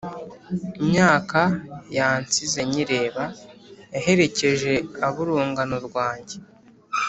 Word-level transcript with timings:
imyaka 0.81 1.39
yansize 1.97 2.59
nyireba 2.71 3.23
yaherekeje 3.93 4.73
ab` 5.05 5.17
urungano 5.23 5.75
rwanjye 5.87 6.35